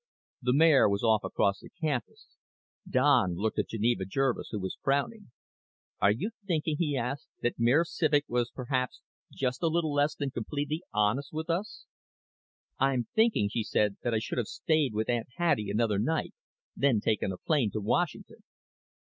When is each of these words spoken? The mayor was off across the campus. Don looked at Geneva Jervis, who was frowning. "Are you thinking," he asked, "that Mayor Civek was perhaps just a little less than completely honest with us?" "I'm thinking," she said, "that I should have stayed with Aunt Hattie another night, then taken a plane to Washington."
The 0.41 0.53
mayor 0.55 0.89
was 0.89 1.03
off 1.03 1.23
across 1.23 1.59
the 1.59 1.69
campus. 1.69 2.29
Don 2.89 3.35
looked 3.35 3.59
at 3.59 3.69
Geneva 3.69 4.03
Jervis, 4.03 4.49
who 4.49 4.59
was 4.59 4.79
frowning. 4.81 5.29
"Are 5.99 6.09
you 6.09 6.31
thinking," 6.47 6.77
he 6.79 6.97
asked, 6.97 7.27
"that 7.43 7.59
Mayor 7.59 7.83
Civek 7.85 8.23
was 8.27 8.49
perhaps 8.49 9.01
just 9.31 9.61
a 9.61 9.67
little 9.67 9.93
less 9.93 10.15
than 10.15 10.31
completely 10.31 10.81
honest 10.91 11.31
with 11.31 11.51
us?" 11.51 11.85
"I'm 12.79 13.09
thinking," 13.13 13.47
she 13.49 13.61
said, 13.63 13.97
"that 14.01 14.15
I 14.15 14.17
should 14.17 14.39
have 14.39 14.47
stayed 14.47 14.95
with 14.95 15.07
Aunt 15.07 15.27
Hattie 15.37 15.69
another 15.69 15.99
night, 15.99 16.33
then 16.75 16.99
taken 16.99 17.31
a 17.31 17.37
plane 17.37 17.69
to 17.69 17.79
Washington." 17.79 18.41